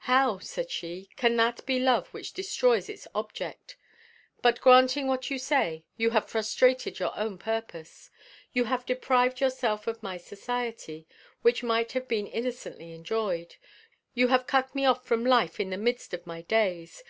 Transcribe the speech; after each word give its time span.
"How," 0.00 0.38
said 0.40 0.70
she, 0.70 1.08
"can 1.16 1.36
that 1.36 1.64
be 1.64 1.78
love 1.78 2.08
which 2.08 2.34
destroys 2.34 2.90
its 2.90 3.08
object? 3.14 3.78
But 4.42 4.60
granting 4.60 5.06
what 5.06 5.30
you 5.30 5.38
say, 5.38 5.86
you 5.96 6.10
have 6.10 6.28
frustrated 6.28 6.98
your 6.98 7.16
own 7.16 7.38
purpose. 7.38 8.10
You 8.52 8.64
have 8.64 8.84
deprived 8.84 9.40
yourself 9.40 9.86
of 9.86 10.02
my 10.02 10.18
society, 10.18 11.06
which 11.40 11.62
might 11.62 11.92
have 11.92 12.08
been 12.08 12.26
innocently 12.26 12.92
enjoyed. 12.92 13.56
You 14.12 14.28
have 14.28 14.46
cut 14.46 14.74
me 14.74 14.84
off 14.84 15.06
from 15.06 15.24
life 15.24 15.58
in 15.58 15.70
the 15.70 15.78
midst 15.78 16.12
of 16.12 16.26
my 16.26 16.42
days. 16.42 17.02